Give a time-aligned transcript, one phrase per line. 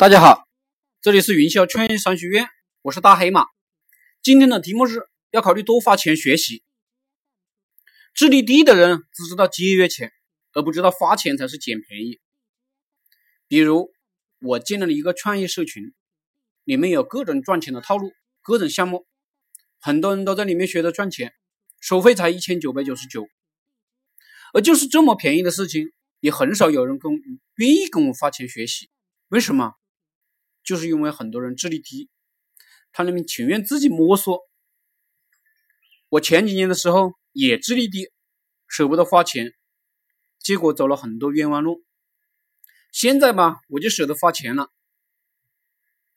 [0.00, 0.48] 大家好，
[1.02, 2.48] 这里是云霄创业商学院，
[2.80, 3.44] 我是大黑马。
[4.22, 6.62] 今天的题目是要考虑多花钱学习。
[8.14, 10.10] 智力低的人只知道节约钱，
[10.54, 12.18] 而不知道花钱才是捡便宜。
[13.46, 13.92] 比如
[14.40, 15.92] 我建立了一个创业社群，
[16.64, 18.10] 里面有各种赚钱的套路，
[18.40, 19.06] 各种项目，
[19.80, 21.34] 很多人都在里面学着赚钱，
[21.78, 23.28] 收费才一千九百九十九。
[24.54, 27.12] 而就是这么便宜的事情，也很少有人跟
[27.56, 28.88] 愿意跟我花钱学习，
[29.28, 29.74] 为什么？
[30.64, 32.08] 就是因为很多人智力低，
[32.92, 34.40] 他们情愿自己摸索。
[36.08, 38.10] 我前几年的时候也智力低，
[38.66, 39.52] 舍不得花钱，
[40.38, 41.84] 结果走了很多冤枉路。
[42.92, 44.70] 现在吧，我就舍得花钱了。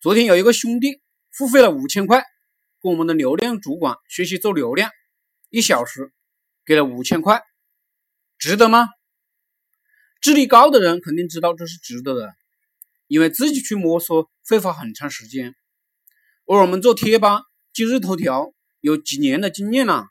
[0.02, 1.02] 昨天有一个兄弟
[1.32, 2.23] 付费了五千块，
[2.82, 4.92] 跟我们的流量主管学习做流量，
[5.50, 6.12] 一小时
[6.66, 7.44] 给了五千块，
[8.38, 8.90] 值得吗？
[10.20, 12.34] 智力高的人肯定知道这是值得的。
[13.13, 15.53] 因为自己去摸索会花很长时间，
[16.48, 20.08] 而我们做贴吧、今日头条有几年的经验了，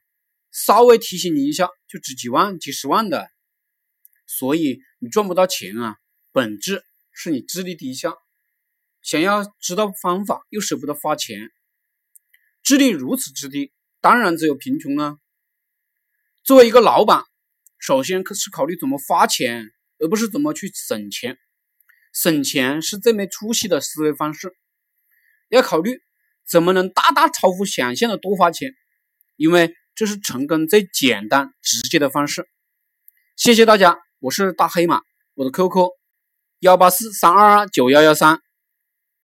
[0.52, 3.28] 稍微提醒你一下就值几万、几十万的，
[4.24, 5.96] 所以你赚不到钱啊，
[6.30, 8.14] 本质是你智力低下，
[9.02, 11.50] 想要知道方法又舍不得花钱，
[12.62, 15.18] 智力如此之低，当然只有贫穷了。
[16.44, 17.24] 作为一个老板，
[17.80, 21.36] 首先是考虑怎么花钱，而不是怎么去省钱。
[22.12, 24.54] 省钱是最没出息的思维方式，
[25.48, 26.00] 要考虑
[26.46, 28.72] 怎么能大大超乎想象的多花钱，
[29.36, 32.46] 因为这是成功最简单直接的方式。
[33.36, 35.00] 谢谢大家，我是大黑马，
[35.34, 35.88] 我的 QQ
[36.60, 38.40] 幺八四三二二九幺幺三。